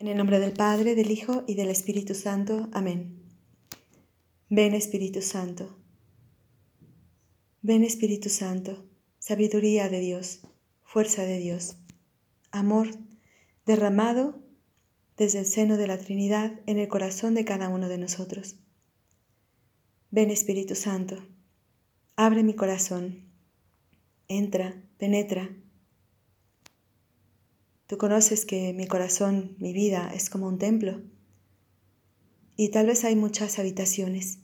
[0.00, 2.70] En el nombre del Padre, del Hijo y del Espíritu Santo.
[2.72, 3.22] Amén.
[4.48, 5.76] Ven Espíritu Santo.
[7.60, 10.40] Ven Espíritu Santo, sabiduría de Dios,
[10.84, 11.76] fuerza de Dios,
[12.50, 12.88] amor
[13.66, 14.42] derramado
[15.18, 18.56] desde el seno de la Trinidad en el corazón de cada uno de nosotros.
[20.10, 21.18] Ven Espíritu Santo,
[22.16, 23.30] abre mi corazón,
[24.28, 25.54] entra, penetra,
[27.90, 31.02] Tú conoces que mi corazón, mi vida es como un templo.
[32.54, 34.38] Y tal vez hay muchas habitaciones.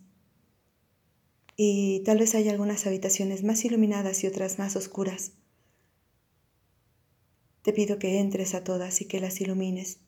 [1.56, 5.30] Y tal vez hay algunas habitaciones más iluminadas y otras más oscuras.
[7.62, 10.00] Te pido que entres a todas y que las ilumines,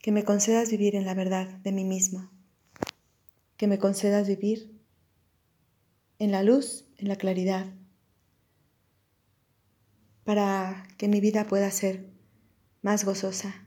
[0.00, 2.30] que me concedas vivir en la verdad de mí mismo,
[3.56, 4.80] que me concedas vivir
[6.20, 7.74] en la luz, en la claridad,
[10.22, 12.11] para que mi vida pueda ser
[12.82, 13.66] más gozosa,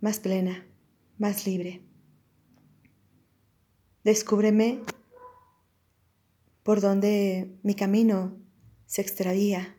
[0.00, 0.66] más plena,
[1.16, 1.82] más libre.
[4.04, 4.80] Descúbreme
[6.64, 8.36] por donde mi camino
[8.86, 9.76] se extravía.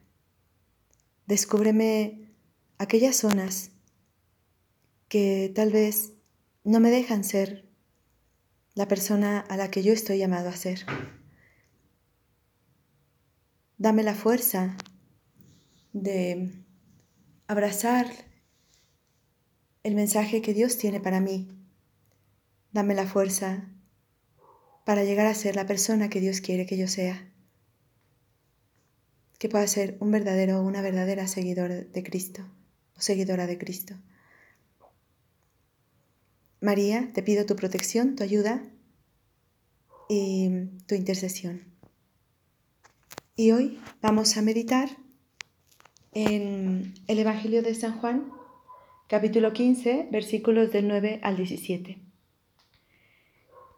[1.27, 2.33] Descúbreme
[2.77, 3.71] aquellas zonas
[5.09, 6.13] que tal vez
[6.63, 7.69] no me dejan ser
[8.75, 10.85] la persona a la que yo estoy llamado a ser.
[13.77, 14.77] Dame la fuerza
[15.91, 16.49] de
[17.47, 18.07] abrazar
[19.83, 21.47] el mensaje que Dios tiene para mí.
[22.71, 23.69] Dame la fuerza
[24.85, 27.29] para llegar a ser la persona que Dios quiere que yo sea.
[29.37, 32.43] Que pueda ser un verdadero o una verdadera seguidora de Cristo
[32.97, 33.95] o seguidora de Cristo.
[36.61, 38.63] María, te pido tu protección, tu ayuda
[40.07, 40.49] y
[40.87, 41.65] tu intercesión.
[43.35, 44.89] Y hoy vamos a meditar
[46.13, 48.31] en el Evangelio de San Juan,
[49.14, 52.00] capítulo 15, versículos del 9 al 17.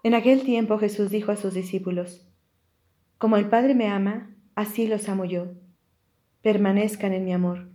[0.03, 2.25] En aquel tiempo Jesús dijo a sus discípulos,
[3.17, 5.51] Como el Padre me ama, así los amo yo.
[6.41, 7.67] Permanezcan en mi amor.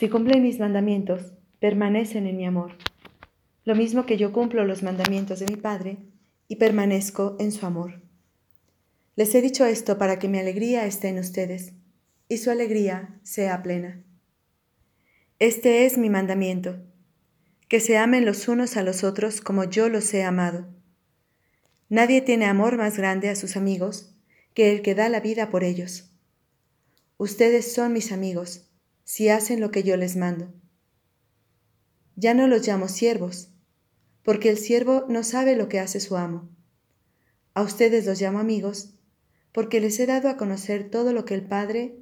[0.00, 2.72] Si cumplen mis mandamientos, permanecen en mi amor.
[3.66, 5.98] Lo mismo que yo cumplo los mandamientos de mi Padre
[6.48, 8.00] y permanezco en su amor.
[9.14, 11.74] Les he dicho esto para que mi alegría esté en ustedes
[12.30, 14.05] y su alegría sea plena.
[15.38, 16.78] Este es mi mandamiento,
[17.68, 20.66] que se amen los unos a los otros como yo los he amado.
[21.90, 24.14] Nadie tiene amor más grande a sus amigos
[24.54, 26.10] que el que da la vida por ellos.
[27.18, 28.70] Ustedes son mis amigos,
[29.04, 30.54] si hacen lo que yo les mando.
[32.14, 33.50] Ya no los llamo siervos,
[34.22, 36.48] porque el siervo no sabe lo que hace su amo.
[37.52, 38.94] A ustedes los llamo amigos,
[39.52, 41.98] porque les he dado a conocer todo lo que el Padre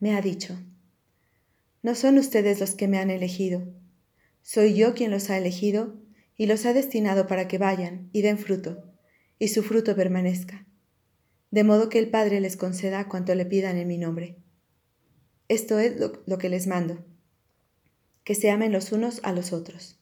[0.00, 0.58] me ha dicho.
[1.86, 3.62] No son ustedes los que me han elegido.
[4.42, 5.94] Soy yo quien los ha elegido
[6.36, 8.82] y los ha destinado para que vayan y den fruto,
[9.38, 10.66] y su fruto permanezca,
[11.52, 14.36] de modo que el Padre les conceda cuanto le pidan en mi nombre.
[15.46, 17.04] Esto es lo, que les mando,
[18.24, 20.00] que se amen los unos a los otros.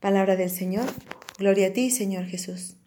[0.00, 0.88] Palabra del Señor,
[1.38, 2.78] gloria a ti, Señor Jesús.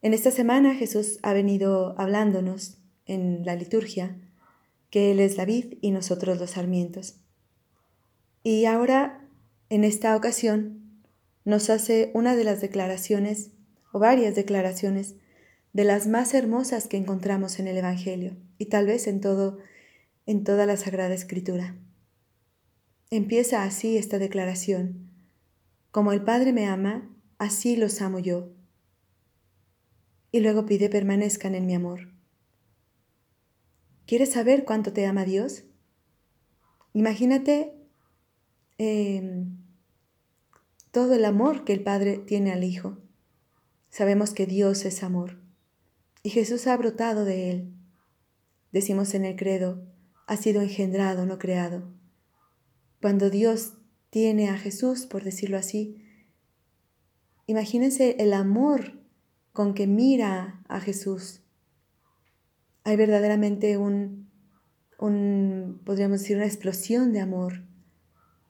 [0.00, 4.18] En esta semana Jesús ha venido hablándonos en la liturgia
[4.90, 7.16] que Él es la vid y nosotros los sarmientos.
[8.42, 9.28] Y ahora,
[9.68, 11.02] en esta ocasión,
[11.44, 13.50] nos hace una de las declaraciones,
[13.92, 15.16] o varias declaraciones,
[15.72, 19.58] de las más hermosas que encontramos en el Evangelio y tal vez en todo
[20.26, 21.74] en toda la Sagrada Escritura.
[23.10, 25.10] Empieza así esta declaración:
[25.90, 28.52] Como el Padre me ama, así los amo yo.
[30.30, 32.17] Y luego pide permanezcan en mi amor.
[34.08, 35.64] ¿Quieres saber cuánto te ama Dios?
[36.94, 37.74] Imagínate
[38.78, 39.58] em,
[40.92, 42.96] todo el amor que el Padre tiene al Hijo.
[43.90, 45.42] Sabemos que Dios es amor
[46.22, 47.74] y Jesús ha brotado de él.
[48.72, 49.86] Decimos en el credo,
[50.26, 51.92] ha sido engendrado, no creado.
[53.02, 53.74] Cuando Dios
[54.08, 56.02] tiene a Jesús, por decirlo así,
[57.46, 59.02] imagínense el amor
[59.52, 61.42] con que mira a Jesús
[62.88, 64.30] hay verdaderamente un,
[65.84, 67.66] podríamos decir, una explosión de amor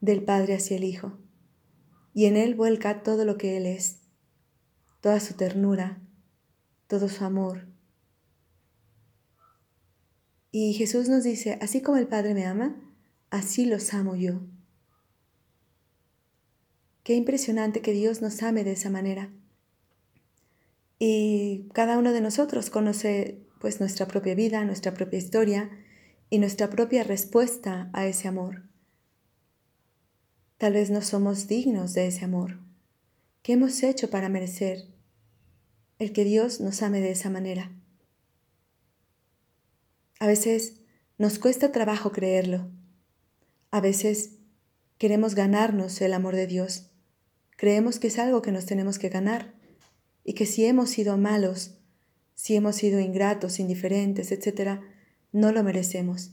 [0.00, 1.19] del Padre hacia el Hijo.
[2.14, 4.02] Y en Él vuelca todo lo que Él es,
[5.00, 6.00] toda su ternura,
[6.87, 7.67] todo su amor.
[10.52, 12.81] Y Jesús nos dice, así como el Padre me ama,
[13.31, 14.40] así los amo yo.
[17.02, 19.32] Qué impresionante que Dios nos ame de esa manera.
[21.00, 25.71] Y cada uno de nosotros conoce pues nuestra propia vida, nuestra propia historia
[26.31, 28.69] y nuestra propia respuesta a ese amor.
[30.59, 32.59] Tal vez no somos dignos de ese amor.
[33.43, 34.87] ¿Qué hemos hecho para merecer
[35.99, 37.73] el que Dios nos ame de esa manera?
[40.21, 40.81] A veces
[41.17, 42.71] nos cuesta trabajo creerlo.
[43.71, 44.39] A veces
[44.99, 46.91] queremos ganarnos el amor de Dios.
[47.57, 49.55] Creemos que es algo que nos tenemos que ganar
[50.25, 51.78] y que si hemos sido malos,
[52.38, 54.81] si hemos sido ingratos, indiferentes, etc.,
[55.32, 56.31] no lo merecemos.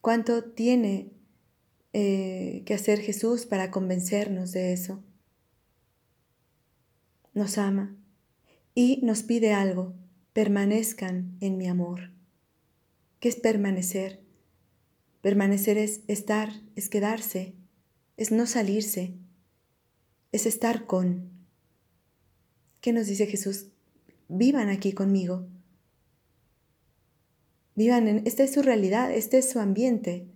[0.00, 1.12] ¿Cuánto tiene
[1.92, 5.04] eh, que hacer Jesús para convencernos de eso?
[7.32, 7.96] Nos ama
[8.74, 9.94] y nos pide algo,
[10.32, 12.10] permanezcan en mi amor.
[13.20, 14.20] ¿Qué es permanecer?
[15.20, 17.54] Permanecer es estar, es quedarse,
[18.16, 19.14] es no salirse,
[20.32, 21.30] es estar con.
[22.80, 23.68] ¿Qué nos dice Jesús?
[24.28, 25.46] Vivan aquí conmigo.
[27.74, 30.28] Vivan en, esta es su realidad, este es su ambiente.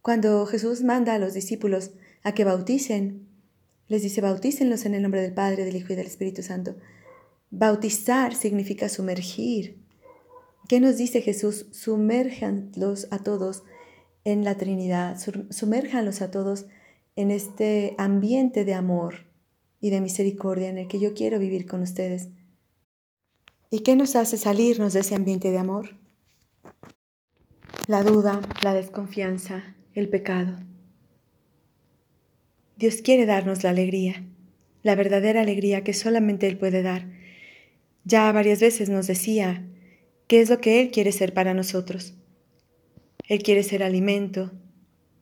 [0.00, 1.92] Cuando Jesús manda a los discípulos
[2.22, 3.28] a que bauticen,
[3.88, 6.76] les dice, bautícenlos en el nombre del Padre, del Hijo y del Espíritu Santo.
[7.50, 9.82] Bautizar significa sumergir,
[10.68, 11.66] ¿Qué nos dice Jesús?
[11.70, 13.62] Sumérjanlos a todos
[14.24, 15.18] en la Trinidad,
[15.50, 16.66] sumérjanlos a todos
[17.14, 19.31] en este ambiente de amor
[19.82, 22.28] y de misericordia en el que yo quiero vivir con ustedes.
[23.68, 25.96] ¿Y qué nos hace salirnos de ese ambiente de amor?
[27.88, 30.56] La duda, la desconfianza, el pecado.
[32.76, 34.24] Dios quiere darnos la alegría,
[34.82, 37.08] la verdadera alegría que solamente Él puede dar.
[38.04, 39.66] Ya varias veces nos decía
[40.28, 42.14] qué es lo que Él quiere ser para nosotros.
[43.26, 44.52] Él quiere ser alimento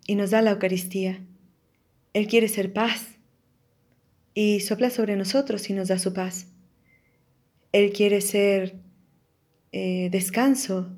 [0.07, 1.25] y nos da la Eucaristía.
[2.13, 3.20] Él quiere ser paz
[4.35, 6.47] y sopla sobre nosotros y nos da su paz.
[7.73, 8.77] Él quiere ser
[9.73, 10.91] eh, descanso.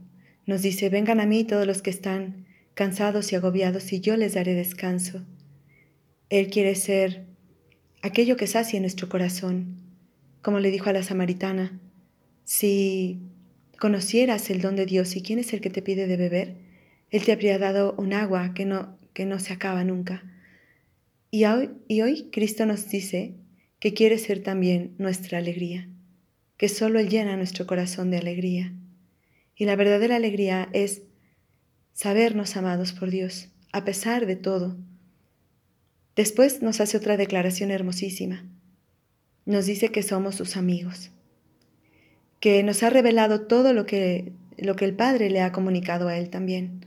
[0.47, 4.35] Nos dice, vengan a mí todos los que están cansados y agobiados y yo les
[4.35, 5.25] daré descanso.
[6.31, 7.27] Él quiere ser
[8.01, 9.77] aquello que sacie nuestro corazón,
[10.41, 11.79] como le dijo a la samaritana,
[12.45, 13.21] si
[13.79, 16.57] conocieras el don de Dios y quién es el que te pide de beber,
[17.11, 20.23] Él te habría dado un agua que no, que no se acaba nunca.
[21.33, 23.35] Y hoy, Cristo nos dice
[23.81, 25.89] que quiere ser también nuestra alegría,
[26.57, 28.73] que solo Él llena nuestro corazón de alegría.
[29.57, 31.03] Y la verdadera alegría es
[31.93, 34.77] sabernos amados por Dios, a pesar de todo.
[36.15, 38.47] Después nos hace otra declaración hermosísima.
[39.45, 41.11] Nos dice que somos sus amigos
[42.43, 46.17] que nos ha revelado todo lo que, lo que el Padre le ha comunicado a
[46.19, 46.85] Él también,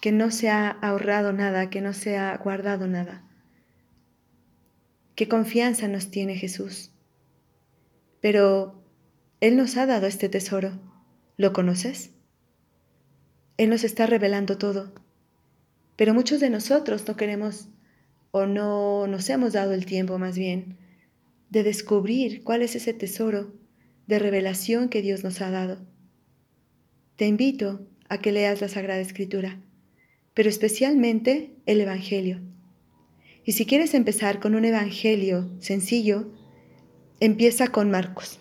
[0.00, 3.22] que no se ha ahorrado nada, que no se ha guardado nada.
[5.14, 6.92] Qué confianza nos tiene Jesús.
[8.20, 8.82] Pero
[9.40, 10.78] Él nos ha dado este tesoro.
[11.36, 12.12] ¿Lo conoces?
[13.56, 14.92] Él nos está revelando todo.
[15.96, 17.68] Pero muchos de nosotros no queremos
[18.30, 20.78] o no nos hemos dado el tiempo más bien
[21.50, 23.52] de descubrir cuál es ese tesoro
[24.06, 25.84] de revelación que Dios nos ha dado.
[27.16, 29.60] Te invito a que leas la Sagrada Escritura,
[30.34, 32.40] pero especialmente el Evangelio.
[33.44, 36.32] Y si quieres empezar con un Evangelio sencillo,
[37.20, 38.38] empieza con Marcos.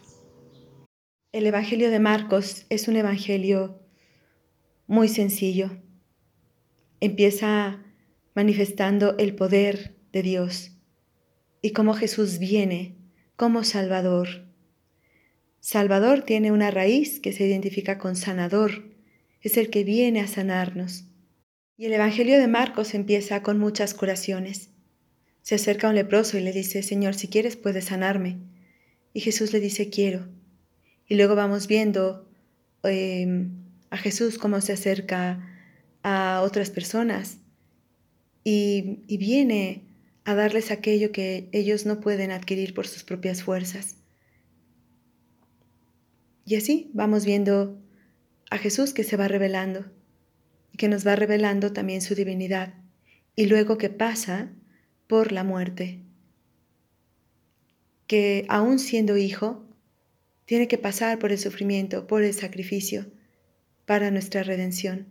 [1.31, 3.79] El Evangelio de Marcos es un Evangelio
[4.87, 5.71] muy sencillo.
[6.99, 7.83] Empieza
[8.35, 10.71] manifestando el poder de Dios
[11.61, 12.95] y cómo Jesús viene
[13.35, 14.49] como Salvador
[15.61, 18.95] Salvador tiene una raíz que se identifica con sanador,
[19.41, 21.08] es el que viene a sanarnos.
[21.79, 24.69] Y el Evangelio de Marcos empieza con muchas curaciones.
[25.41, 28.37] Se acerca un leproso y le dice, Señor, si quieres puedes sanarme.
[29.13, 30.27] Y Jesús le dice, quiero.
[31.07, 32.29] Y luego vamos viendo
[32.83, 35.41] em, a Jesús cómo se acerca
[36.03, 37.37] a otras personas
[38.43, 39.85] y, y viene
[40.25, 43.95] a darles aquello que ellos no pueden adquirir por sus propias fuerzas.
[46.43, 47.81] Y así vamos viendo
[48.51, 49.85] a Jesús que se va revelando,
[50.79, 52.73] que nos va revelando también su divinidad,
[53.35, 54.49] y luego que pasa
[55.07, 55.99] por la muerte,
[58.07, 59.65] que aún siendo hijo,
[60.45, 63.07] tiene que pasar por el sufrimiento, por el sacrificio,
[63.85, 65.07] para nuestra redención.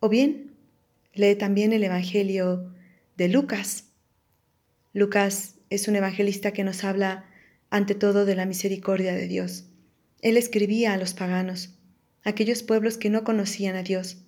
[0.00, 0.56] O bien,
[1.14, 2.74] lee también el Evangelio
[3.16, 3.92] de Lucas.
[4.92, 7.26] Lucas es un evangelista que nos habla
[7.70, 9.66] ante todo de la misericordia de Dios.
[10.20, 11.79] Él escribía a los paganos,
[12.24, 14.18] aquellos pueblos que no conocían a Dios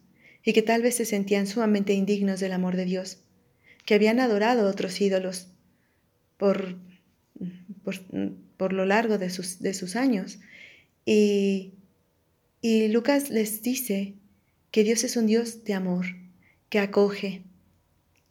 [0.45, 3.19] y que tal vez se sentían sumamente indignos del amor de Dios,
[3.85, 5.49] que habían adorado otros ídolos
[6.37, 6.77] por,
[8.57, 10.41] por, lo largo de sus, de sus años.
[11.05, 11.75] Y,
[12.61, 14.15] y Lucas les dice
[14.71, 16.07] que Dios es un Dios de amor,
[16.69, 17.43] que acoge,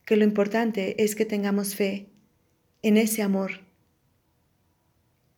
[0.06, 2.08] que lo importante es que tengamos fe
[2.82, 3.62] en ese amor,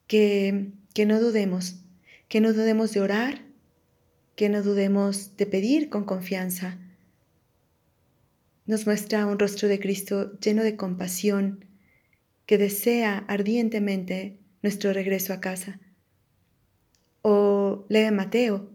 [0.08, 1.76] que, que no dudemos,
[2.30, 3.53] que no dudemos de orar,
[4.36, 6.80] que no dudemos de pedir con confianza.
[8.66, 11.66] Nos muestra un rostro de Cristo lleno de compasión,
[12.46, 15.80] que desea ardientemente nuestro regreso a casa.
[17.22, 18.70] O lee Mateo.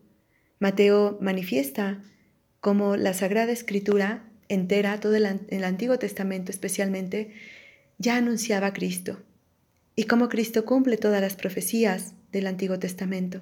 [0.58, 2.02] Mateo manifiesta
[2.60, 7.32] cómo la Sagrada Escritura entera, todo el, el Antiguo Testamento especialmente,
[7.98, 9.22] ya anunciaba a Cristo
[9.94, 13.40] y cómo Cristo cumple todas las profecías del Antiguo Testamento.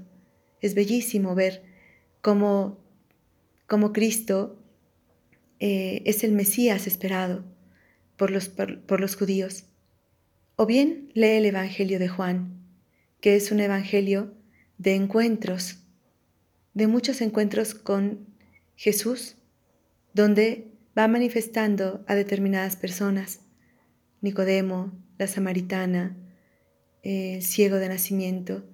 [0.60, 1.75] Es bellísimo ver
[2.26, 2.84] cómo,
[3.68, 4.60] cómo Cristo
[5.60, 7.44] eh, es el Mesías esperado
[8.16, 9.66] por los, por los judíos.
[10.56, 12.66] O bien lee el Evangelio de Juan,
[13.20, 14.34] que es un evangelio
[14.76, 15.84] de encuentros,
[16.74, 18.26] de muchos encuentros con
[18.74, 19.36] Jesús,
[20.12, 23.38] donde va manifestando a determinadas personas,
[24.20, 26.16] Nicodemo, la samaritana,
[27.04, 28.64] el ciego de nacimiento,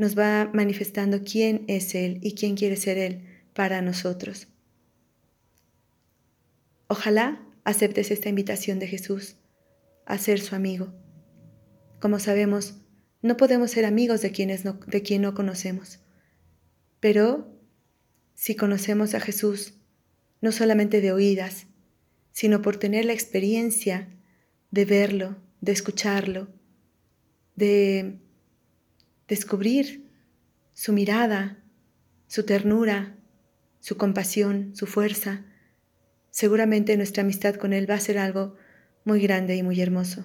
[0.00, 3.20] nos va manifestando quién es Él y quién quiere ser Él
[3.52, 4.48] para nosotros.
[6.88, 9.36] Ojalá aceptes esta invitación de Jesús
[10.06, 10.94] a ser su amigo.
[12.00, 12.76] Como sabemos,
[13.20, 16.00] no podemos ser amigos de, quienes no, de quien no conocemos.
[17.00, 17.54] Pero
[18.32, 19.74] si conocemos a Jesús,
[20.40, 21.66] no solamente de oídas,
[22.32, 24.08] sino por tener la experiencia
[24.70, 26.48] de verlo, de escucharlo,
[27.54, 28.18] de
[29.30, 30.10] descubrir
[30.74, 31.62] su mirada,
[32.26, 33.16] su ternura,
[33.78, 35.44] su compasión, su fuerza,
[36.30, 38.56] seguramente nuestra amistad con Él va a ser algo
[39.04, 40.24] muy grande y muy hermoso.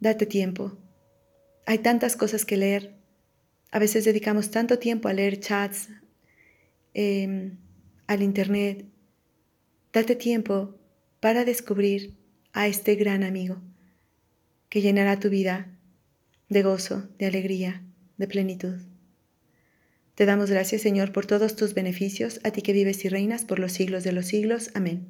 [0.00, 0.78] Date tiempo.
[1.66, 2.94] Hay tantas cosas que leer.
[3.70, 5.90] A veces dedicamos tanto tiempo a leer chats,
[6.94, 7.58] em,
[8.06, 8.86] al Internet.
[9.92, 10.74] Date tiempo
[11.20, 12.16] para descubrir
[12.54, 13.60] a este gran amigo
[14.70, 15.78] que llenará tu vida
[16.52, 17.82] de gozo, de alegría,
[18.18, 18.76] de plenitud.
[20.14, 23.58] Te damos gracias, Señor, por todos tus beneficios, a ti que vives y reinas por
[23.58, 24.70] los siglos de los siglos.
[24.74, 25.06] Amén.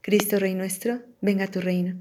[0.00, 1.96] Cristo, Rey nuestro, venga a tu reino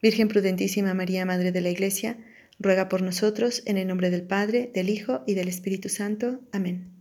[0.00, 2.16] Virgen prudentísima María, Madre de la Iglesia,
[2.58, 6.40] ruega por nosotros en el nombre del Padre, del Hijo y del Espíritu Santo.
[6.50, 6.90] Amén.